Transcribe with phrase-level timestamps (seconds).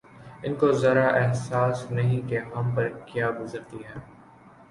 [0.43, 3.99] ان کو ذرا سا احساس نہیں کہ ہم پر کیا گزرتی ہے